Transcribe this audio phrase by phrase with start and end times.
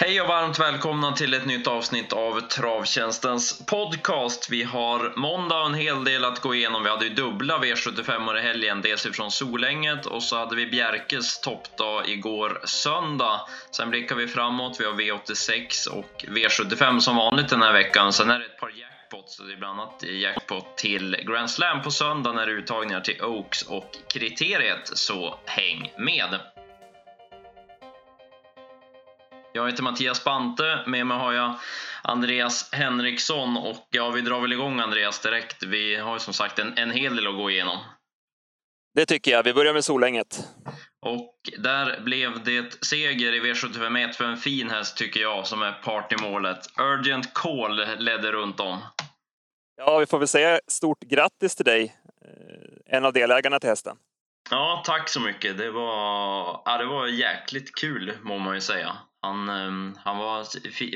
[0.00, 4.50] Hej och varmt välkomna till ett nytt avsnitt av Travtjänstens podcast.
[4.50, 6.82] Vi har måndag och en hel del att gå igenom.
[6.82, 11.40] Vi hade ju dubbla V75 i helgen, dels ifrån Solänget och så hade vi Bjerkes
[11.40, 13.40] toppdag igår söndag.
[13.70, 18.12] Sen blickar vi framåt, vi har V86 och V75 som vanligt den här veckan.
[18.12, 21.90] Sen är det ett par jackpots, det är bland annat jackpot till Grand Slam på
[21.90, 26.57] söndag när det är uttagningar till Oaks och kriteriet, så häng med!
[29.58, 31.58] Jag heter Mattias Bante, med mig har jag
[32.02, 35.62] Andreas Henriksson och ja, vi drar väl igång Andreas direkt.
[35.62, 37.78] Vi har ju som sagt en, en hel del att gå igenom.
[38.94, 39.42] Det tycker jag.
[39.42, 40.48] Vi börjar med Solänget.
[41.06, 45.72] Och där blev det seger i V751 för en fin häst tycker jag som är
[45.72, 46.58] part i målet.
[46.78, 48.78] Urgent Call ledde runt om.
[49.76, 53.96] Ja, vi får väl säga stort grattis till dig, eh, en av delägarna till hästen.
[54.50, 55.58] Ja, tack så mycket.
[55.58, 58.96] Det var, ja, det var jäkligt kul må man ju säga.
[59.28, 60.44] Han, ehm, han var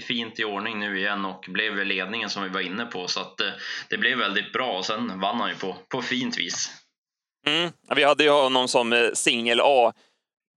[0.01, 3.41] fint i ordning nu igen och blev ledningen som vi var inne på så att
[3.41, 3.47] eh,
[3.91, 6.71] det blev väldigt bra och sen vann han ju på, på fint vis.
[7.47, 7.71] Mm.
[7.97, 9.93] Vi hade ju honom som eh, singel A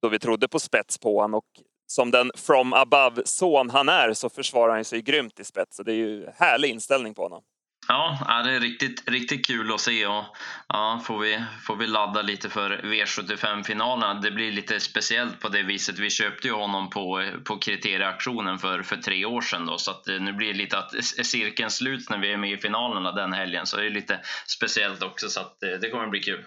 [0.02, 1.46] då vi trodde på spets på honom och
[1.88, 5.78] som den from above-son han är så försvarar han sig grymt i spets.
[5.78, 7.44] Så det är ju härlig inställning på honom.
[7.88, 10.24] Ja, det är riktigt, riktigt kul att se och
[10.68, 14.14] ja, får, vi, får vi ladda lite för V75-finalerna.
[14.14, 16.00] Det blir lite speciellt på det viset.
[16.00, 20.08] Vi köpte ju honom på, på kriterieaktionen för, för tre år sedan då, så att
[20.08, 23.34] eh, nu blir det lite att cirkeln sluts när vi är med i finalerna den
[23.34, 23.66] helgen.
[23.66, 26.46] Så det är lite speciellt också, så att eh, det kommer bli kul.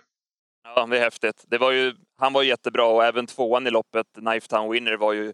[0.65, 1.45] Ja, det är häftigt.
[1.47, 5.13] Det var ju, han var jättebra och även tvåan i loppet, Knife Town Winner, var
[5.13, 5.33] ju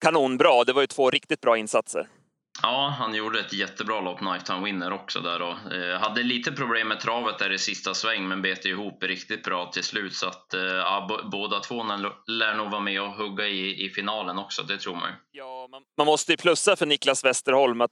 [0.00, 0.64] kanonbra.
[0.64, 2.08] Det var ju två riktigt bra insatser.
[2.62, 6.88] Ja, han gjorde ett jättebra lopp, Knifetown Winner också där och eh, hade lite problem
[6.88, 10.54] med travet där i sista sväng men bet ihop riktigt bra till slut så att
[10.54, 11.82] eh, ja, båda två
[12.26, 15.82] lär nog vara med och hugga i, i finalen också, det tror man Ja, man,
[15.96, 17.90] man måste ju plussa för Niklas Westerholm att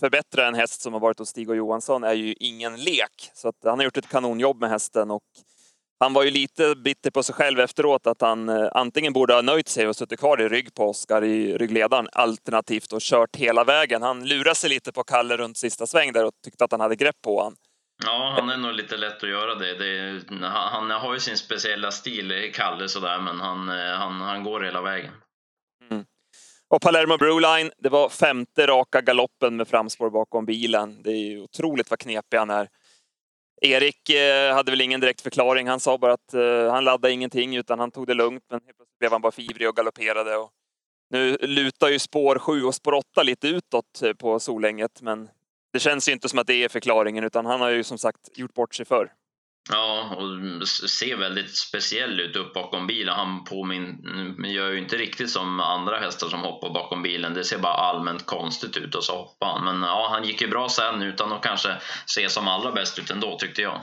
[0.00, 3.30] förbättra en häst som har varit hos Stig och Johansson är ju ingen lek.
[3.34, 5.22] Så att han har gjort ett kanonjobb med hästen och
[6.00, 9.42] han var ju lite bitter på sig själv efteråt att han eh, antingen borde ha
[9.42, 13.64] nöjt sig och suttit kvar i rygg på Oskar i ryggledaren alternativt och kört hela
[13.64, 14.02] vägen.
[14.02, 16.96] Han lurade sig lite på Kalle runt sista sväng där och tyckte att han hade
[16.96, 17.56] grepp på honom.
[18.04, 19.74] Ja, han är nog lite lätt att göra det.
[19.74, 24.60] det han, har ju sin speciella stil, Kalle, sådär, men han, eh, han, han går
[24.60, 25.12] hela vägen.
[25.90, 26.04] Mm.
[26.68, 31.02] Och Palermo Brewline, det var femte raka galoppen med framspår bakom bilen.
[31.02, 32.68] Det är ju otroligt vad knepig han är.
[33.60, 35.68] Erik eh, hade väl ingen direkt förklaring.
[35.68, 38.44] Han sa bara att eh, han laddade ingenting utan han tog det lugnt.
[38.50, 40.36] Men helt plötsligt blev han bara fivrig och galopperade.
[40.36, 40.50] Och
[41.10, 45.28] nu lutar ju spår 7 och spår 8 lite utåt eh, på Solänget, men
[45.72, 48.38] det känns ju inte som att det är förklaringen utan han har ju som sagt
[48.38, 49.12] gjort bort sig förr.
[49.68, 53.14] Ja, och ser väldigt speciell ut upp bakom bilen.
[53.14, 57.34] Han påminner, gör ju inte riktigt som andra hästar som hoppar bakom bilen.
[57.34, 59.64] Det ser bara allmänt konstigt ut och så hoppar han.
[59.64, 61.76] Men ja, han gick ju bra sen utan att kanske
[62.06, 63.80] se som allra bäst ut ändå tyckte jag.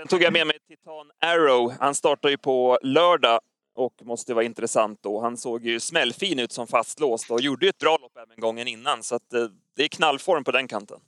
[0.00, 1.74] Sen tog jag med mig Titan Arrow.
[1.80, 3.40] Han startar ju på lördag
[3.74, 5.20] och måste vara intressant då.
[5.20, 8.68] Han såg ju smällfin ut som fastlåst och gjorde ju ett bra lopp även gången
[8.68, 9.46] innan så att eh,
[9.76, 11.00] det är knallform på den kanten.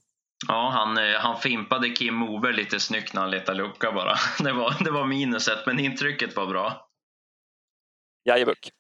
[0.49, 4.15] Ja, han, eh, han fimpade Kim Moberg lite snyggt när han letade lucka bara.
[4.45, 6.89] Det var, det var minuset, men intrycket var bra.
[8.25, 8.71] Jajebuk.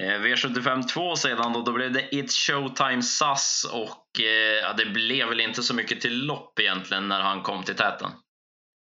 [0.00, 4.86] Eh, V75 2 sedan då, då blev det It's Showtime SAS och eh, ja, det
[4.86, 8.10] blev väl inte så mycket till lopp egentligen när han kom till täten.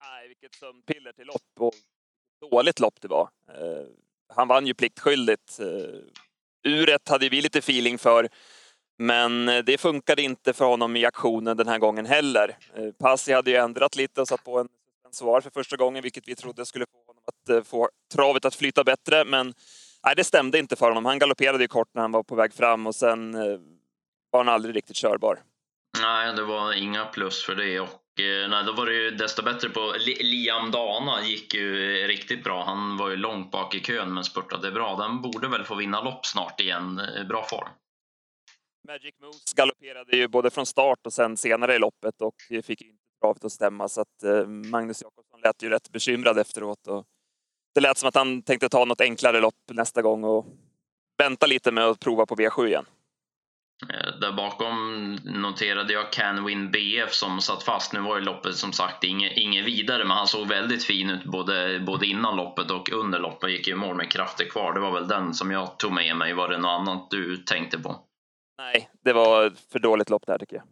[0.04, 1.74] Nej, vilket sömnpiller till lopp och
[2.52, 3.30] dåligt lopp det var.
[4.36, 5.60] han vann ju pliktskyldigt.
[6.68, 8.30] uret hade vi lite feeling för.
[8.98, 12.58] Men eh, det funkade inte för honom i aktionen den här gången heller.
[12.76, 14.68] Eh, Passi hade ju ändrat lite och satt på en
[15.12, 18.56] svar för första gången, vilket vi trodde skulle få honom att eh, få travet att
[18.56, 19.26] flyta bättre.
[19.26, 19.54] Men
[20.06, 21.06] nej, det stämde inte för honom.
[21.06, 23.32] Han galopperade ju kort när han var på väg fram och sen
[24.32, 25.40] var han aldrig riktigt körbar.
[26.02, 27.80] Nej, det var inga plus för det.
[27.80, 27.90] Och
[28.50, 31.74] nej, då var det ju desto bättre på Liam Dana gick ju
[32.08, 32.64] riktigt bra.
[32.64, 34.96] Han var ju långt bak i kön men spurtade bra.
[34.96, 37.02] Den borde väl få vinna lopp snart igen.
[37.30, 37.70] Bra form.
[38.88, 43.04] Magic Moose galopperade ju både från start och sen senare i loppet och fick inte
[43.22, 46.88] travet att stämma så att eh, Magnus Jakobsson lät ju rätt bekymrad efteråt.
[46.88, 47.06] Och
[47.76, 50.46] det lät som att han tänkte ta något enklare lopp nästa gång och
[51.18, 52.86] vänta lite med att prova på V7 igen.
[53.90, 57.94] Eh, där bakom noterade jag Can Win BF som satt fast.
[57.94, 61.24] Nu var ju loppet som sagt inget, inget vidare, men han såg väldigt fin ut
[61.24, 63.52] både, både innan loppet och under loppet.
[63.52, 64.74] Gick ju mål med krafter kvar.
[64.74, 66.34] Det var väl den som jag tog med mig.
[66.34, 68.07] Var det något annat du tänkte på?
[68.58, 70.66] Nej, det var för dåligt lopp där tycker jag.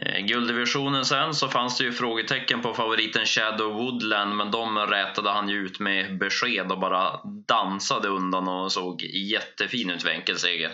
[0.00, 5.30] Eh, gulddivisionen sen så fanns det ju frågetecken på favoriten Shadow Woodland men de rätade
[5.30, 10.72] han ju ut med besked och bara dansade undan och såg jättefin ut vid enkelseger.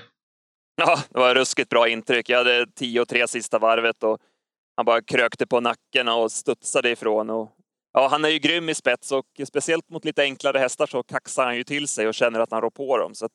[0.77, 2.29] Ja, det var ruskigt bra intryck.
[2.29, 4.19] Jag hade 10-3 sista varvet och
[4.77, 7.31] han bara krökte på nacken och studsade ifrån.
[7.31, 7.51] Och,
[7.93, 11.45] ja, han är ju grym i spets och speciellt mot lite enklare hästar så kaxar
[11.45, 13.15] han ju till sig och känner att han rår på dem.
[13.15, 13.33] Så att,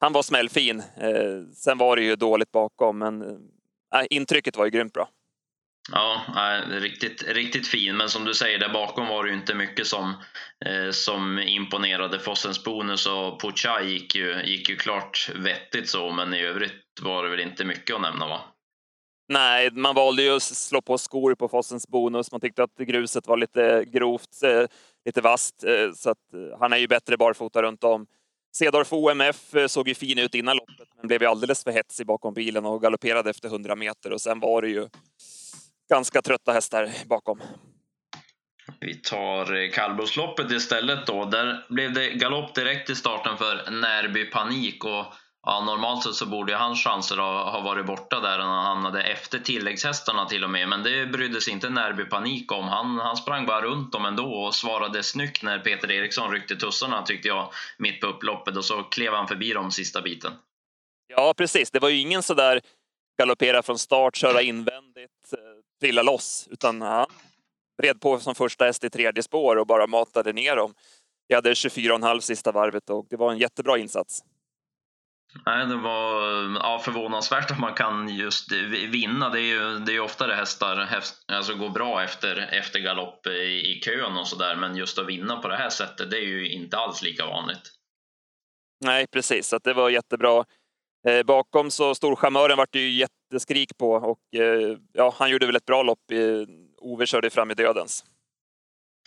[0.00, 0.80] han var smällfin.
[0.80, 5.08] Eh, sen var det ju dåligt bakom, men eh, intrycket var ju grymt bra.
[5.92, 6.22] Ja,
[6.68, 7.96] riktigt, riktigt fin.
[7.96, 10.14] Men som du säger, där bakom var det ju inte mycket som,
[10.64, 12.18] eh, som imponerade.
[12.18, 16.72] Fossens bonus och Puchai gick ju, gick ju klart vettigt så, men i övrigt
[17.02, 18.40] var det väl inte mycket att nämna va?
[19.28, 22.32] Nej, man valde ju att slå på skor på Fossens bonus.
[22.32, 24.64] Man tyckte att gruset var lite grovt, eh,
[25.04, 25.64] lite vasst,
[25.94, 26.18] så att
[26.60, 28.06] han är ju bättre barfota runt om.
[28.58, 32.06] Cedorf OMF eh, såg ju fin ut innan loppet, men blev ju alldeles för hetsig
[32.06, 34.88] bakom bilen och galopperade efter 100 meter och sen var det ju
[35.90, 37.40] ganska trötta hästar bakom.
[38.80, 41.24] Vi tar eh, kallblodsloppet istället då.
[41.24, 45.06] Där blev det galopp direkt i starten för Närby Panik och
[45.46, 49.02] ja, normalt sett så borde hans chanser ha, ha varit borta där när han hamnade
[49.02, 50.68] efter tilläggshästarna till och med.
[50.68, 52.64] Men det brydde sig inte Närby Panik om.
[52.64, 57.02] Han, han sprang bara runt dem ändå och svarade snyggt när Peter Eriksson ryckte tussarna
[57.02, 60.32] tyckte jag mitt på upploppet och så klev han förbi dem sista biten.
[61.08, 61.70] Ja, precis.
[61.70, 62.60] Det var ju ingen sådär
[63.18, 65.38] galoppera från start, köra invändigt, eh,
[65.80, 67.06] trilla loss, utan han
[67.82, 70.74] red på som första häst i tredje spår och bara matade ner dem.
[71.26, 74.22] Jag hade 24,5 sista varvet och det var en jättebra insats.
[75.46, 76.22] Nej, det var
[76.54, 78.52] ja, förvånansvärt att man kan just
[78.88, 79.28] vinna.
[79.28, 81.02] Det är ju det är oftare hästar
[81.32, 84.56] alltså går bra efter, efter galopp i, i kön och sådär.
[84.56, 87.72] Men just att vinna på det här sättet, det är ju inte alls lika vanligt.
[88.84, 89.48] Nej, precis.
[89.48, 90.44] Så det var jättebra.
[91.08, 95.56] Eh, bakom så storchamören vart det ju jätteskrik på och eh, ja, han gjorde väl
[95.56, 96.12] ett bra lopp.
[96.12, 96.46] I,
[96.78, 98.04] Ove körde fram i dödens.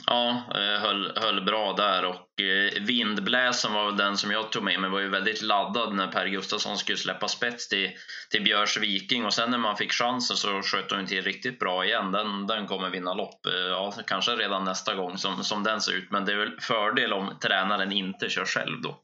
[0.05, 4.63] Ja, eh, höll, höll bra där och eh, vindbläsen var väl den som jag tog
[4.63, 4.89] med mig.
[4.89, 7.91] var ju väldigt laddad när Per Gustafsson skulle släppa spets till,
[8.31, 11.85] till Björs Viking och sen när man fick chansen så sköt hon till riktigt bra
[11.85, 12.11] igen.
[12.11, 15.93] Den, den kommer vinna lopp, eh, ja, kanske redan nästa gång som, som den ser
[15.93, 16.11] ut.
[16.11, 18.99] Men det är väl fördel om tränaren inte kör själv då.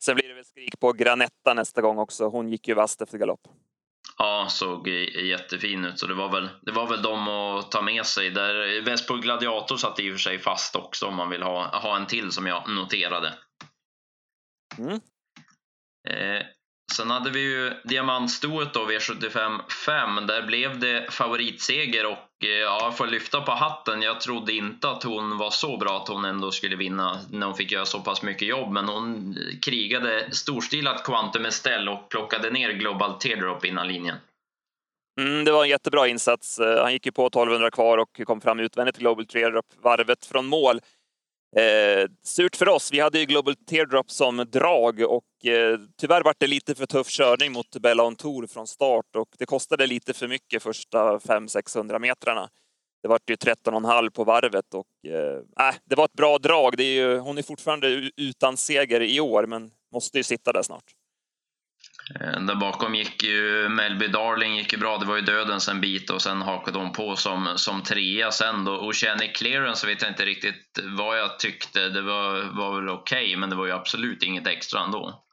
[0.00, 2.28] Sen blir det väl skrik på Granetta nästa gång också.
[2.28, 3.40] Hon gick ju vast efter galopp.
[4.18, 5.98] Ja, såg jättefin ut.
[5.98, 8.30] Så det var väl, det var väl de att ta med sig.
[8.30, 11.96] Där Vespo Gladiator satt i och för sig fast också om man vill ha, ha
[11.96, 13.34] en till som jag noterade.
[14.78, 15.00] Mm.
[16.08, 16.46] Eh,
[16.92, 20.26] sen hade vi ju diamantstoet då, V75 5.
[20.26, 24.02] Där blev det favoritseger och eh, ja, jag får lyfta på hatten.
[24.02, 27.56] Jag trodde inte att hon var så bra att hon ändå skulle vinna när hon
[27.56, 28.72] fick göra så pass mycket jobb.
[28.72, 34.16] Men hon krigade storstilat Quantum Estelle och plockade ner Global Teardrop innan linjen.
[35.20, 36.58] Mm, det var en jättebra insats.
[36.58, 40.26] Eh, han gick ju på 1200 kvar och kom fram utvändigt till Global Teardrop varvet
[40.26, 40.80] från mål.
[41.56, 42.92] Eh, surt för oss.
[42.92, 47.08] Vi hade ju Global Teardrop som drag och eh, tyvärr var det lite för tuff
[47.08, 51.98] körning mot Bella on Tour från start och det kostade lite för mycket första 500-600
[51.98, 52.48] metrarna.
[53.02, 56.76] Det var ju 13,5 på varvet och eh, äh, det var ett bra drag.
[56.76, 60.62] Det är ju, hon är fortfarande utan seger i år men måste ju sitta där
[60.62, 60.97] snart.
[62.14, 65.80] Eh, där bakom gick ju Melby Darling gick ju bra, det var ju dödens en
[65.80, 68.88] bit och sen hakade hon på som, som trea sen då.
[68.88, 73.36] Oceanic Clearance vet jag inte riktigt vad jag tyckte, det var, var väl okej okay,
[73.36, 75.24] men det var ju absolut inget extra ändå.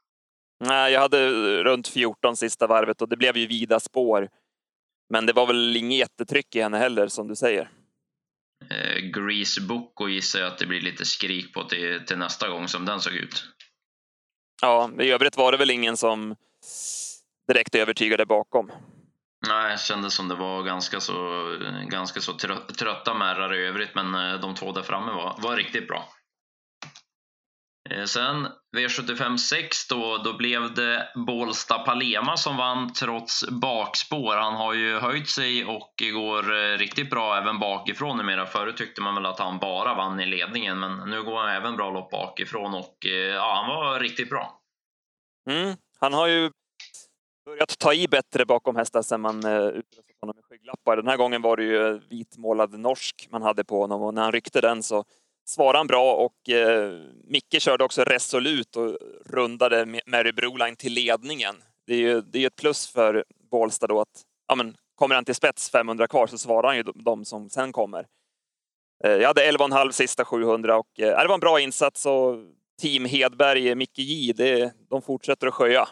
[0.64, 1.30] Nej, jag hade
[1.64, 4.28] runt 14 sista varvet och det blev ju vida spår.
[5.10, 7.70] Men det var väl inget jättetryck i henne heller som du säger.
[8.70, 12.68] Eh, Grease Boko gissar jag att det blir lite skrik på till, till nästa gång
[12.68, 13.44] som den såg ut.
[14.62, 16.36] Ja, i övrigt var det väl ingen som
[17.48, 18.70] direkt övertygade bakom.
[19.48, 21.14] Nej, det kändes som det var ganska så,
[21.88, 22.32] ganska så
[22.78, 26.08] trötta märrar i övrigt, men eh, de två där framme var, var riktigt bra.
[27.90, 34.36] Eh, sen V75 6 då, då blev det Bålsta Palema som vann trots bakspår.
[34.36, 38.46] Han har ju höjt sig och går eh, riktigt bra även bakifrån numera.
[38.46, 41.76] Förut tyckte man väl att han bara vann i ledningen, men nu går han även
[41.76, 42.96] bra lopp bakifrån och
[43.34, 44.60] ja, han var riktigt bra.
[45.50, 46.50] Mm, han har ju
[47.44, 50.96] börjat ta i bättre bakom hästar sen man eh, utrustat honom med skygglappar.
[50.96, 54.22] Den här gången var det ju eh, vitmålad norsk man hade på honom och när
[54.22, 55.04] han ryckte den så
[55.48, 61.56] svarade han bra och eh, Micke körde också resolut och rundade Mary Broline till ledningen.
[61.86, 65.24] Det är ju det är ett plus för Bålsta då att ja, men, kommer han
[65.24, 68.06] till spets 500 kvar så svarar han ju de som sen kommer.
[69.04, 72.36] Eh, jag hade 11,5 sista 700 och eh, det var en bra insats och
[72.82, 75.88] Team Hedberg, Micke J, det, de fortsätter att sköja.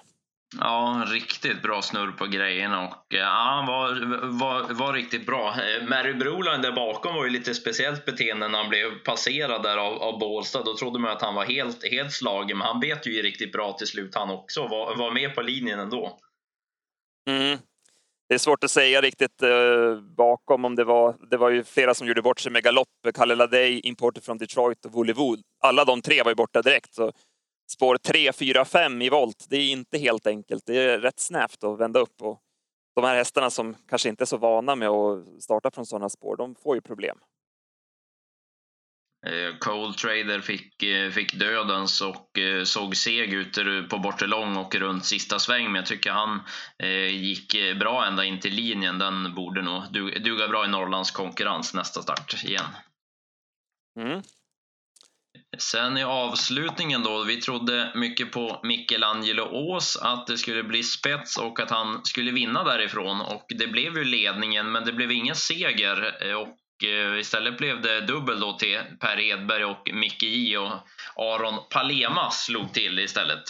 [0.61, 3.89] Ja, riktigt bra snurr på grejerna och ja, han var,
[4.39, 5.49] var, var riktigt bra.
[5.49, 9.77] Eh, Mary Broline där bakom var ju lite speciellt beteende när han blev passerad där
[9.77, 10.63] av, av Bålstad.
[10.63, 13.73] Då trodde man att han var helt, helt slagen, men han bet ju riktigt bra
[13.73, 14.69] till slut han också.
[14.69, 16.19] Var, var med på linjen ändå.
[17.29, 17.59] Mm.
[18.29, 21.17] Det är svårt att säga riktigt eh, bakom om det var.
[21.31, 22.89] Det var ju flera som gjorde bort sig med galopp.
[23.15, 25.41] Kalle Ladej, importer från Detroit och Volleywood.
[25.61, 26.95] Alla de tre var ju borta direkt.
[26.95, 27.13] Så
[27.73, 30.67] spår 3, 4, 5 i volt, det är inte helt enkelt.
[30.67, 32.23] Det är rätt snävt att vända upp.
[32.23, 32.41] Och
[32.95, 36.37] de här hästarna som kanske inte är så vana med att starta från sådana spår,
[36.37, 37.19] de får ju problem.
[39.27, 44.57] Eh, Cold Trader fick, eh, fick dödens och eh, såg seg ut på bortre lång
[44.57, 46.43] och runt sista sväng, men jag tycker han
[47.11, 48.99] gick bra ända in till linjen.
[48.99, 49.83] Den borde nog
[50.23, 52.65] duga bra i Norrlands konkurrens nästa start igen.
[54.01, 54.23] Mm.
[55.59, 61.37] Sen i avslutningen då, vi trodde mycket på Michelangelo Ås, att det skulle bli spets
[61.37, 63.21] och att han skulle vinna därifrån.
[63.21, 66.15] Och det blev ju ledningen, men det blev ingen seger.
[66.35, 66.59] Och
[67.21, 70.73] istället blev det dubbel då till Per Edberg och Micke J och
[71.17, 73.43] Aron Palema slog till istället.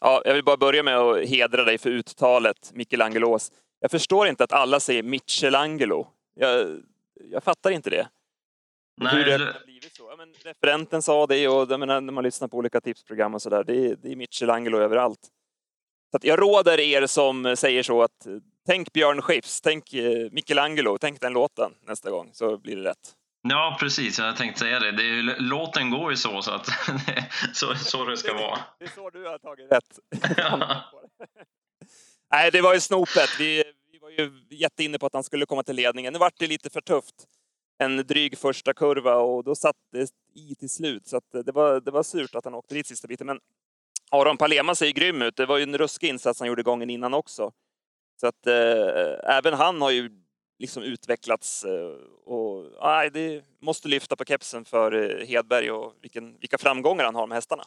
[0.00, 3.52] Ja, jag vill bara börja med att hedra dig för uttalet, Michelangelos.
[3.80, 6.06] Jag förstår inte att alla säger Michelangelo.
[6.34, 6.82] Jag,
[7.30, 8.08] jag fattar inte det.
[8.96, 10.08] Nej, Hur det har blivit så.
[10.10, 13.42] Ja, men referenten sa det och jag menar, när man lyssnar på olika tipsprogram och
[13.42, 15.20] sådär, det, det är Michelangelo överallt.
[16.12, 18.26] Så jag råder er som säger så att
[18.66, 23.16] tänk Björn Skifs, tänk eh, Michelangelo, tänk den låten nästa gång så blir det rätt.
[23.48, 24.18] Ja, precis.
[24.18, 24.92] Jag tänkte säga det.
[24.92, 26.66] det är, låten går ju så, så att
[27.52, 28.58] så, så det ska vara.
[28.78, 29.98] Det är så du har tagit rätt.
[32.32, 33.28] Nej, det var ju snopet.
[33.38, 36.12] Vi, vi var ju jätteinne på att han skulle komma till ledningen.
[36.12, 37.14] Nu vart det lite för tufft.
[37.78, 41.06] En dryg första kurva och då satt det i till slut.
[41.06, 43.26] Så det, var, det var surt att han åkte dit sista biten.
[43.26, 43.40] Men
[44.10, 45.36] Aron Palema ser ju grym ut.
[45.36, 47.52] Det var ju en ruskig insats han gjorde gången innan också.
[48.22, 50.10] Så att eh, även han har ju
[50.58, 56.38] liksom utvecklats eh, och nej, det måste lyfta på kepsen för eh, Hedberg och vilken,
[56.38, 57.62] vilka framgångar han har med hästarna.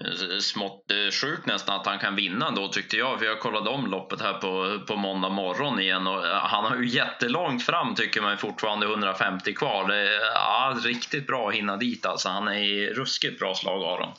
[0.00, 3.70] Eh, smått eh, sjukt nästan att han kan vinna då tyckte jag, för jag kollade
[3.70, 7.94] om loppet här på, på måndag morgon igen och eh, han har ju jättelångt fram
[7.94, 9.88] tycker man fortfarande 150 kvar.
[9.88, 12.28] Det är ja, riktigt bra att hinna dit alltså.
[12.28, 14.12] Han är i ruskigt bra slag Aron.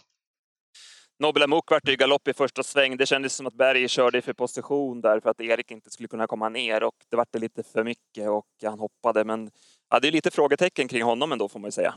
[1.19, 2.97] Nobel Amok vart ju galopp i första sväng.
[2.97, 6.07] Det kändes som att Berg körde i för position där för att Erik inte skulle
[6.07, 9.23] kunna komma ner och det vart lite för mycket och han hoppade.
[9.23, 9.51] Men
[9.89, 11.95] ja, det är lite frågetecken kring honom ändå får man ju säga.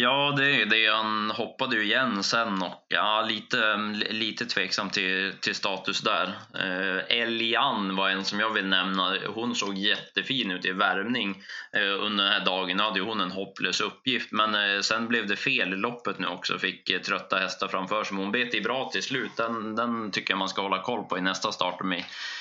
[0.00, 0.86] Ja, det är det.
[0.86, 3.76] Han hoppade ju igen sen och ja, lite,
[4.10, 6.26] lite tveksam till, till status där.
[6.54, 9.16] Eh, Elian var en som jag vill nämna.
[9.34, 12.76] Hon såg jättefin ut i värmning eh, under den här dagen.
[12.76, 16.26] Nu hade hon en hopplös uppgift, men eh, sen blev det fel i loppet nu
[16.26, 16.58] också.
[16.58, 19.36] Fick eh, trötta hästar framför sig, men hon bet i bra till slut.
[19.36, 21.80] Den, den tycker jag man ska hålla koll på i nästa start,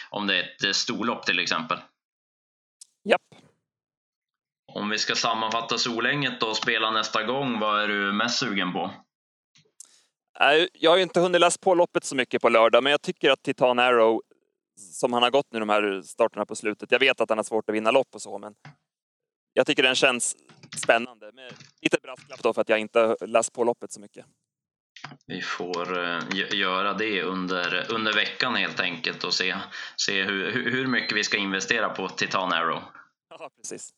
[0.09, 1.77] om det är ett storlopp till exempel.
[3.09, 3.44] Japp.
[4.75, 8.91] Om vi ska sammanfatta Solänget och spela nästa gång, vad är du mest sugen på?
[10.73, 13.43] Jag har inte hunnit läsa på loppet så mycket på lördag, men jag tycker att
[13.43, 14.21] Titan Arrow,
[14.79, 17.43] som han har gått nu de här starterna på slutet, jag vet att han har
[17.43, 18.55] svårt att vinna lopp och så, men
[19.53, 20.35] jag tycker den känns
[20.77, 21.31] spännande.
[21.31, 24.25] Med lite brasklapp då för att jag inte läst på loppet så mycket.
[25.25, 26.19] Vi får uh,
[26.51, 29.55] göra det under, under veckan helt enkelt och se,
[29.95, 32.83] se hur, hur mycket vi ska investera på Titan Arrow.
[33.29, 33.93] Ja, precis.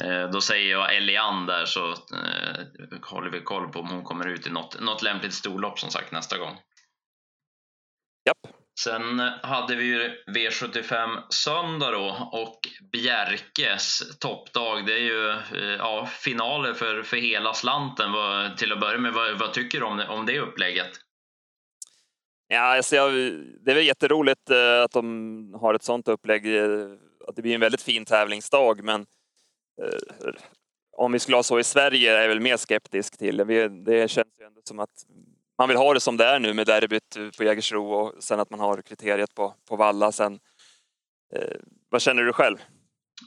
[0.00, 4.28] Eh, då säger jag Elian där så eh, håller vi koll på om hon kommer
[4.28, 6.56] ut i något, något lämpligt storlopp som sagt nästa gång.
[8.26, 8.54] Japp.
[8.80, 12.58] Sen hade vi ju V75 söndag då och
[12.92, 14.86] Bjerkes toppdag.
[14.86, 18.12] Det är ju eh, ja, finaler för, för hela slanten.
[18.12, 20.90] Vad, till att börja med, vad, vad tycker du om, om det upplägget?
[22.48, 23.12] Ja, alltså jag,
[23.64, 24.50] det är väl jätteroligt
[24.84, 26.46] att de har ett sånt upplägg.
[27.28, 29.06] Att det blir en väldigt fin tävlingsdag, men Eh,
[29.82, 30.32] Eh,
[30.96, 33.36] om vi skulle ha så i Sverige är jag väl mer skeptisk till.
[33.84, 34.90] Det känns ju ändå som att
[35.58, 38.50] man vill ha det som det är nu med derbyt på Jägersro och sen att
[38.50, 40.38] man har kriteriet på, på Valla sen.
[41.34, 41.56] Eh,
[41.90, 42.56] vad känner du själv?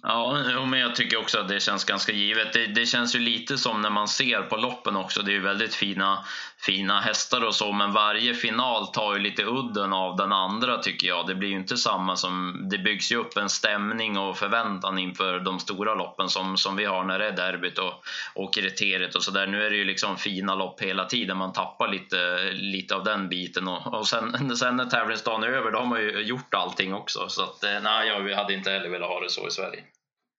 [0.01, 2.54] Ja, men jag tycker också att det känns ganska givet.
[2.54, 5.22] Det, det, känns ju lite som när man ser på loppen också.
[5.22, 6.25] Det är ju väldigt fina,
[6.60, 11.08] fina hästar och så, men varje final tar ju lite udden av den andra tycker
[11.08, 11.28] jag.
[11.28, 12.66] Det blir ju inte samma som...
[12.70, 16.86] Det byggs ju upp en stämning och förväntan inför de stora loppen som, som vi
[16.86, 17.94] har när det är derbyt och,
[18.36, 19.48] och kriteriet och sådär.
[19.48, 21.38] Nu är det ju liksom fina lopp hela tiden.
[21.38, 25.72] Man tappar lite, lite av den biten och, och sen, sen när tävlingsdagen är över,
[25.72, 27.30] då har man ju gjort allting också.
[27.30, 29.84] Så att, eh, nej, jag hade inte heller velat ha det så i Sverige.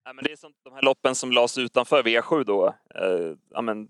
[0.04, 2.66] Ja, men det är som de här loppen som lades utanför V7 då.
[2.94, 3.88] Eh, ja, men,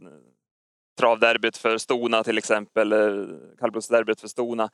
[0.99, 3.26] travderbyt för Stona till exempel, eh,
[3.59, 4.71] kallblodsderbyt för Stona.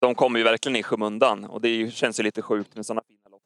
[0.00, 3.28] de kommer ju verkligen i skymundan och det känns ju lite sjukt med sådana fina
[3.30, 3.42] lopp.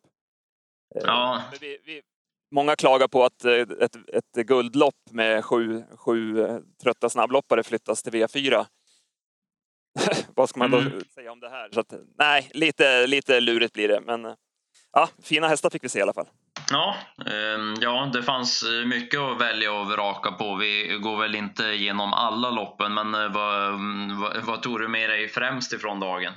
[0.95, 1.42] Eh, ja.
[1.61, 2.02] Vi, vi,
[2.50, 6.47] många klagar på att ett, ett guldlopp med sju, sju
[6.83, 8.66] trötta snabbloppare flyttas till V4.
[10.35, 11.00] Vad ska man då mm.
[11.14, 11.68] säga om det här?
[11.73, 14.37] Så att, nej, lite, lite lurigt blir det, men
[14.92, 16.28] ja, fina hästar fick vi se i alla fall.
[16.70, 16.96] Ja,
[17.26, 20.54] ehm, ja, det fanns eh, mycket att välja och vraka på.
[20.54, 24.88] Vi går väl inte igenom alla loppen, men eh, vad, mm, vad, vad tog du
[24.88, 26.32] med dig främst ifrån dagen?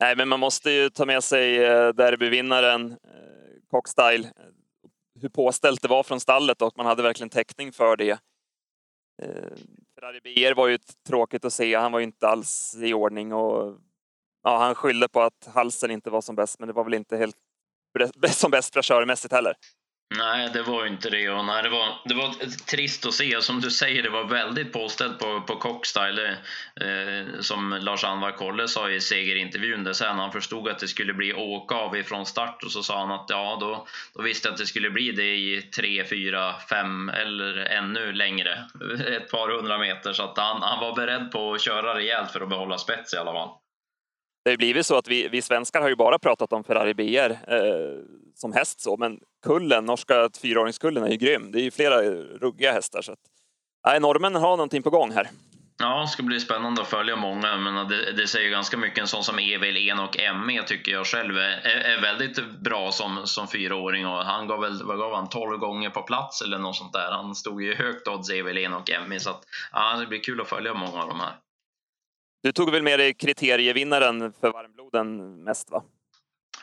[0.00, 2.96] Nej, men man måste ju ta med sig eh, derbyvinnaren
[3.70, 4.30] Cockstyle.
[5.20, 8.10] Hur påställt det var från stallet och man hade verkligen täckning för det.
[9.22, 11.74] Ehm, Ferrari BR var ju tråkigt att se.
[11.74, 13.78] Han var ju inte alls i ordning och
[14.42, 17.16] ja, han skyllde på att halsen inte var som bäst, men det var väl inte
[17.16, 17.36] helt
[18.30, 19.54] som bäst fräschörmässigt heller.
[20.14, 21.28] Nej, det var ju inte det.
[21.28, 22.34] Och nej, det, var, det var
[22.66, 23.42] trist att se.
[23.42, 26.28] Som du säger, det var väldigt påställt på, på Cockstyle.
[26.80, 30.18] Eh, som Lars-Anvar Kolle sa i segerintervjun där sen.
[30.18, 33.26] Han förstod att det skulle bli åka av ifrån start och så sa han att
[33.28, 37.56] ja, då, då visste jag att det skulle bli det i tre, fyra, fem eller
[37.56, 38.64] ännu längre.
[39.16, 40.12] Ett par hundra meter.
[40.12, 43.16] Så att han, han var beredd på att köra rejält för att behålla spets i
[43.16, 43.50] alla fall
[44.46, 47.30] det har blivit så att vi, vi svenskar har ju bara pratat om Ferrari BR
[47.54, 47.58] eh,
[48.34, 51.52] som häst så, men kullen, norska fyraåringskullen är ju grym.
[51.52, 52.02] Det är ju flera
[52.40, 53.18] ruggiga hästar så att
[53.86, 55.28] nej, norrmännen har någonting på gång här.
[55.78, 58.98] Ja, det ska bli spännande att följa många, men det, det säger ganska mycket.
[58.98, 63.26] En sån som Evil En och ME tycker jag själv är, är, väldigt bra som,
[63.26, 66.76] som fyraåring och han gav väl, vad gav han, 12 gånger på plats eller något
[66.76, 67.10] sånt där.
[67.10, 70.40] Han stod ju högt odds Evil En och ME så att ja, det blir kul
[70.40, 71.36] att följa många av de här.
[72.42, 75.82] Du tog väl med dig kriterievinnaren för varmbloden mest va?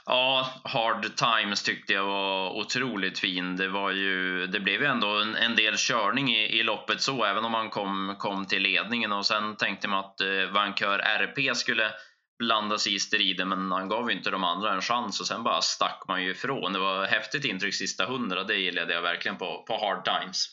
[0.06, 3.56] Ja, Hard Times tyckte jag var otroligt fin.
[3.56, 7.24] Det, var ju, det blev ju ändå en, en del körning i, i, loppet så,
[7.24, 9.12] även om man kom, kom till ledningen.
[9.12, 11.92] Och sen tänkte man att eh, Vankör RP skulle
[12.40, 15.44] blanda sig i striden, men han gav ju inte de andra en chans och sen
[15.44, 16.74] bara stack man ju ifrån.
[16.74, 20.50] Det var häftigt intryck sista hundra, det gillade jag verkligen på, på Hard Times.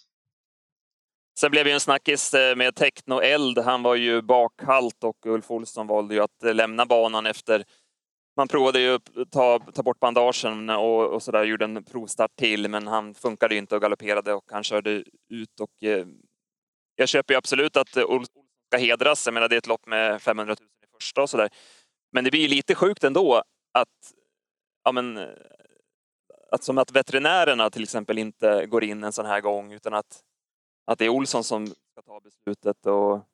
[1.41, 3.59] Sen blev det en snackis eh, med Techno Eld.
[3.59, 7.65] Han var ju bakhalt och Ulf Olsson valde ju att eh, lämna banan efter
[8.37, 12.69] man provade ju att ta, ta bort bandagen och, och sådär, gjorde en provstart till,
[12.69, 16.07] men han funkade ju inte och galopperade och han körde ut och eh,
[16.97, 19.26] jag köper ju absolut att Olsson ska hedras.
[19.26, 21.49] Jag menar, det är ett lopp med 500 000 i första och sådär.
[22.13, 24.13] Men det blir ju lite sjukt ändå att,
[24.85, 25.29] ja men, eh,
[26.53, 30.25] att som att veterinärerna till exempel inte går in en sån här gång utan att
[30.91, 32.87] att det är Olsson som ska ta beslutet.
[32.87, 33.26] Och,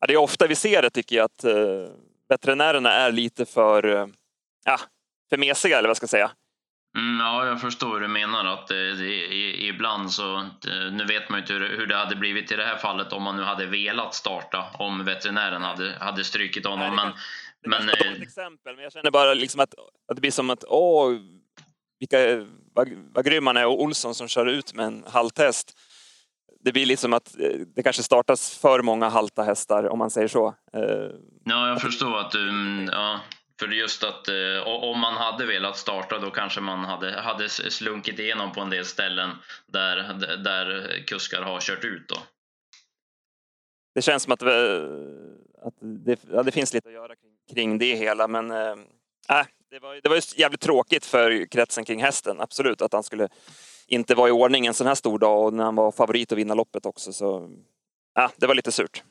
[0.00, 1.94] ja, det är ofta vi ser det tycker jag att eh,
[2.28, 4.06] veterinärerna är lite för, eh,
[4.64, 4.80] ja,
[5.30, 6.30] för mesiga eller vad ska jag säga.
[6.96, 8.44] Mm, ja, jag förstår hur du menar.
[8.44, 12.16] att eh, i, Ibland så, eh, nu vet man ju inte hur, hur, det hade
[12.16, 16.24] blivit i det här fallet om man nu hade velat starta, om veterinären hade, hade
[16.24, 16.96] strykit honom.
[16.96, 17.12] Nej,
[17.62, 19.74] det men, det men, ett exempel, men jag känner bara liksom att,
[20.08, 21.16] att det blir som att åh,
[21.98, 25.78] vilka, vad, vad grym han är och Olsson som kör ut med en halvtest
[26.64, 30.28] det blir liksom att eh, det kanske startas för många halta hästar om man säger
[30.28, 30.46] så.
[30.72, 30.82] Eh,
[31.44, 33.20] ja, jag förstår att du, mm, ja,
[33.60, 38.18] för just att eh, om man hade velat starta då kanske man hade, hade slunkit
[38.18, 39.30] igenom på en del ställen
[39.66, 39.96] där,
[40.44, 42.16] där kuskar har kört ut då.
[43.94, 47.94] Det känns som att, att det, ja, det finns lite att göra kring, kring det
[47.94, 48.76] hela, men äh,
[49.70, 53.28] det, var, det var jävligt tråkigt för kretsen kring hästen, absolut, att han skulle
[53.86, 56.38] inte var i ordning en sån här stor dag och när han var favorit att
[56.38, 57.12] vinna loppet också.
[57.12, 57.50] Så
[58.14, 59.02] ja, det var lite surt.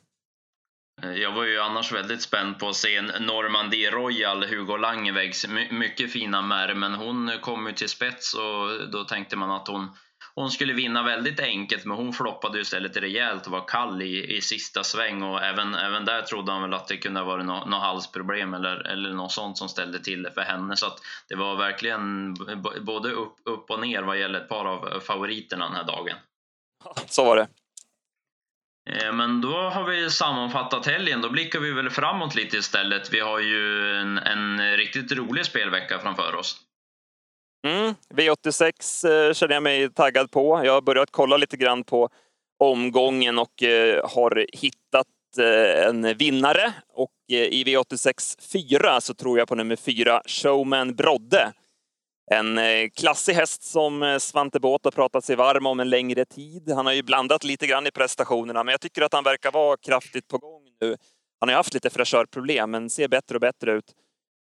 [1.04, 5.46] Eh, jag var ju annars väldigt spänd på att se en Normandie Royal, Hugo Langevägs,
[5.72, 9.90] mycket fina mär, men hon kom ju till spets och då tänkte man att hon
[10.36, 14.42] hon skulle vinna väldigt enkelt, men hon floppade istället rejält och var kall i, i
[14.42, 15.24] sista sväng.
[15.24, 18.54] Och även, även där trodde han väl att det kunde ha varit något, något halsproblem
[18.54, 20.78] eller, eller något sånt som ställde till det för henne.
[20.78, 20.86] Så
[21.30, 22.34] det var verkligen
[22.82, 26.16] både upp, upp och ner vad gäller ett par av favoriterna den här dagen.
[27.08, 27.48] Så var det.
[28.90, 31.22] Eh, men då har vi sammanfattat helgen.
[31.22, 33.14] Då blickar vi väl framåt lite istället.
[33.14, 36.60] Vi har ju en, en riktigt rolig spelvecka framför oss.
[37.68, 40.62] Mm, V86 eh, känner jag mig taggad på.
[40.66, 42.10] Jag har börjat kolla lite grann på
[42.60, 46.74] omgången och eh, har hittat eh, en vinnare.
[46.94, 51.54] Och eh, i V86 4 så tror jag på nummer 4, Showman Brodde.
[52.32, 56.26] En eh, klassig häst som eh, Svante Båth har pratat sig varm om en längre
[56.26, 56.72] tid.
[56.72, 59.78] Han har ju blandat lite grann i prestationerna, men jag tycker att han verkar vara
[59.78, 60.96] kraftigt på gång nu.
[61.40, 63.86] Han har haft lite fräschörproblem, men ser bättre och bättre ut.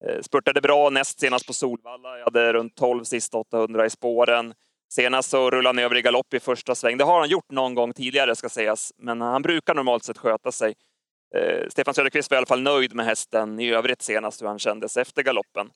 [0.07, 2.17] Eh, spurtade bra näst senast på Solvalla.
[2.17, 4.53] Jag hade runt 12 sista 800 i spåren.
[4.93, 6.97] Senast så rullade han över i galopp i första sväng.
[6.97, 10.51] Det har han gjort någon gång tidigare ska sägas, men han brukar normalt sett sköta
[10.51, 10.73] sig.
[11.35, 14.59] Eh, Stefan Söderqvist var i alla fall nöjd med hästen i övrigt senast hur han
[14.59, 15.69] kändes efter galoppen.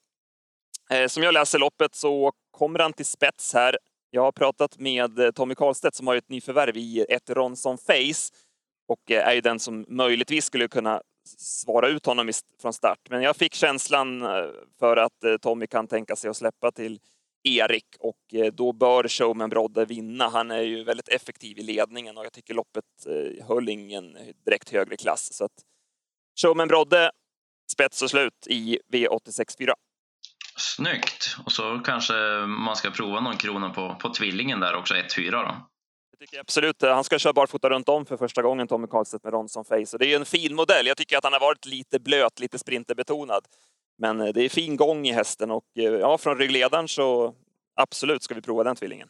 [0.90, 3.78] Eh, som jag läser loppet så kommer han till spets här.
[4.10, 8.34] Jag har pratat med Tommy Karlstedt som har ett nyförvärv i ett Ronson Face
[8.88, 11.02] och eh, är ju den som möjligtvis skulle kunna
[11.38, 13.00] svara ut honom från start.
[13.10, 14.30] Men jag fick känslan eh,
[14.80, 17.00] för att eh, Tommy kan tänka sig att släppa till
[17.44, 20.30] Erik och eh, då bör Showman Brodde vinna.
[20.30, 22.86] Han är ju väldigt effektiv i ledningen och jag tycker loppet
[23.48, 25.34] höll ingen direkt högre klass.
[25.34, 25.52] Så att
[26.42, 27.12] Showman Brodde,
[27.72, 29.74] spets och slut i V86 4.
[30.58, 31.38] Snyggt!
[31.46, 32.14] Och så kanske
[32.46, 35.68] man ska prova någon krona på, på tvillingen där också, 1-4 då.
[36.20, 36.84] Det tycker jag absolut.
[36.84, 39.94] Eh, han ska köra barfota runt om för första gången, Tommy Karlstedt med Ronson Face.
[39.94, 40.88] Och det är en fin modell.
[40.88, 43.46] Jag tycker att han har varit lite blöt, lite sprinterbetonad.
[43.98, 47.36] Men eh, det är fin gång i hästen och eh, ja, från ryggledaren så
[47.76, 49.08] absolut ska vi prova den tvillingen.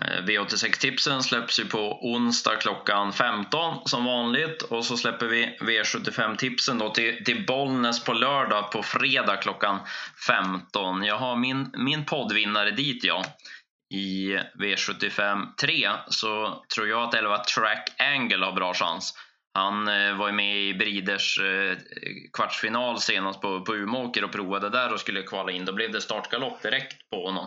[0.00, 6.90] V86-tipsen släpps ju på onsdag klockan 15 som vanligt och så släpper vi V75-tipsen då
[6.90, 9.78] till, till Bollnäs på lördag på fredag klockan
[10.26, 11.04] 15.
[11.04, 13.24] Jag har min, min poddvinnare dit ja.
[13.94, 19.14] I V75 3 så tror jag att 11 Track Angle har bra chans.
[19.54, 21.76] Han eh, var ju med i Briders eh,
[22.32, 25.64] kvartsfinal senast på, på Umeåker och provade där och skulle kvala in.
[25.64, 27.46] Då blev det startgalopp direkt på honom.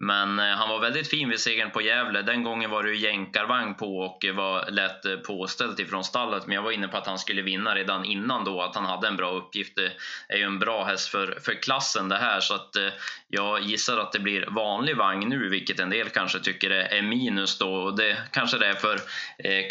[0.00, 2.22] Men eh, han var väldigt fin vid segern på Gävle.
[2.22, 6.46] Den gången var det ju jänkarvagn på och var lätt eh, påställt ifrån stallet.
[6.46, 9.08] Men jag var inne på att han skulle vinna redan innan då, att han hade
[9.08, 9.76] en bra uppgift.
[9.76, 9.92] Det
[10.28, 12.40] är ju en bra häst för, för klassen det här.
[12.40, 12.88] Så att eh,
[13.28, 17.58] jag gissar att det blir vanlig vagn nu, vilket en del kanske tycker är minus
[17.58, 17.74] då.
[17.74, 18.98] Och det kanske det är för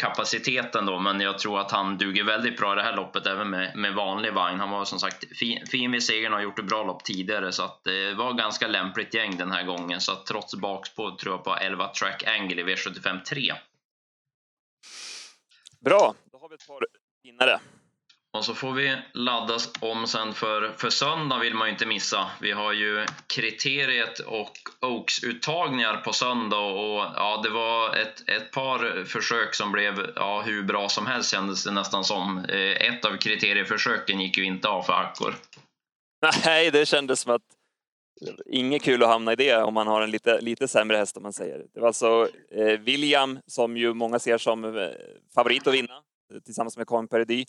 [0.00, 3.50] kapaciteten då, men jag tror att han duger väldigt bra i det här loppet även
[3.50, 4.60] med, med vanlig vagn.
[4.60, 7.52] Han var som sagt fin, fin vid segern och har gjort ett bra lopp tidigare
[7.52, 10.00] så att det var ganska lämpligt gäng den här gången.
[10.00, 13.52] Så trots bakspå tror jag på 11 Track Angle i V75 3.
[15.80, 16.86] Bra, då har vi ett par
[17.22, 17.60] vinnare.
[18.32, 22.30] Och så får vi ladda om sen för, för söndag vill man ju inte missa.
[22.40, 29.04] Vi har ju kriteriet och Oaks-uttagningar på söndag och ja, det var ett, ett par
[29.04, 32.44] försök som blev ja, hur bra som helst kändes det nästan som.
[32.44, 35.34] Eh, ett av kriterieförsöken gick ju inte av för Accor.
[36.44, 37.42] Nej, det kändes som att
[38.46, 41.22] inget kul att hamna i det om man har en lite, lite sämre häst om
[41.22, 41.66] man säger.
[41.74, 44.88] Det var alltså eh, William som ju många ser som eh,
[45.34, 45.94] favorit att vinna
[46.34, 47.44] eh, tillsammans med Coin Peredy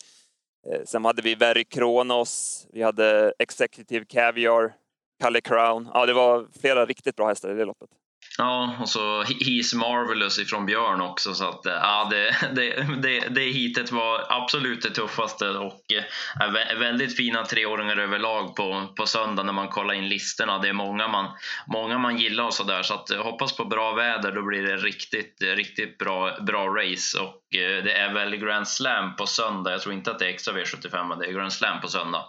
[0.66, 4.72] Eh, sen hade vi Very Kronos, vi hade Executive Caviar,
[5.20, 5.90] Kalle Crown.
[5.94, 7.90] Ja, det var flera riktigt bra hästar i det loppet.
[8.40, 11.34] Ja, och så He's Marvelous ifrån Björn också.
[11.34, 17.16] Så att, ja, det, det, det, det hitet var absolut det tuffaste och äh, väldigt
[17.16, 20.58] fina treåringar överlag på, på söndag när man kollar in listorna.
[20.58, 22.82] Det är många man, många man gillar och sådär.
[22.82, 27.18] Så att, hoppas på bra väder, då blir det riktigt, riktigt bra, bra race.
[27.18, 29.70] Och det är väl Grand Slam på söndag.
[29.70, 32.24] Jag tror inte att det är extra V75, men det är Grand Slam på söndag.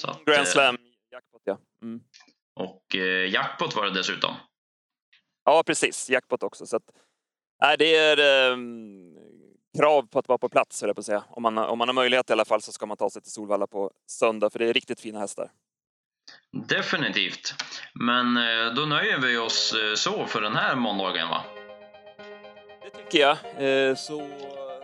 [0.00, 0.76] Så att, Grand Slam,
[1.12, 1.58] jackpot ja.
[1.82, 2.00] Mm.
[2.56, 4.34] Och äh, jackpot var det dessutom.
[5.44, 6.10] Ja, precis.
[6.10, 6.66] Jackpot också.
[6.66, 6.90] Så att,
[7.62, 8.56] nej, det är eh,
[9.78, 11.24] krav på att vara på plats, jag på att säga.
[11.28, 13.32] Om man, om man har möjlighet i alla fall så ska man ta sig till
[13.32, 15.50] Solvalla på söndag, för det är riktigt fina hästar.
[16.68, 17.54] Definitivt.
[17.94, 21.42] Men eh, då nöjer vi oss eh, så för den här måndagen, va?
[22.82, 23.36] Det tycker jag.
[23.88, 24.20] Eh, så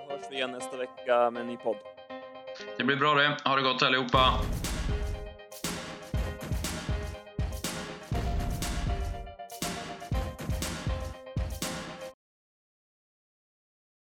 [0.09, 1.77] hörs vi igen nästa vecka med en ny podd.
[2.79, 3.37] Det blir bra det.
[3.45, 4.35] Ha det gott allihopa.